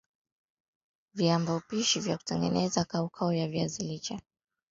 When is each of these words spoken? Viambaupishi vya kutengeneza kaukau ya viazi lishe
Viambaupishi 1.13 1.99
vya 1.99 2.17
kutengeneza 2.17 2.85
kaukau 2.85 3.33
ya 3.33 3.47
viazi 3.47 3.83
lishe 3.83 4.19